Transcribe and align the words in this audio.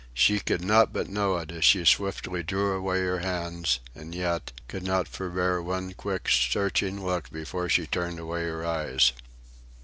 She 0.15 0.39
could 0.39 0.63
not 0.65 0.91
but 0.91 1.09
know 1.09 1.37
it 1.37 1.51
as 1.51 1.63
she 1.63 1.85
swiftly 1.85 2.41
drew 2.41 2.73
away 2.75 3.01
her 3.01 3.19
hands, 3.19 3.79
and 3.93 4.15
yet, 4.15 4.51
could 4.67 4.81
not 4.81 5.07
forbear 5.07 5.61
one 5.61 5.93
quick 5.93 6.27
searching 6.27 7.05
look 7.05 7.29
before 7.29 7.69
she 7.69 7.85
turned 7.85 8.17
away 8.17 8.45
her 8.45 8.65
eyes. 8.65 9.11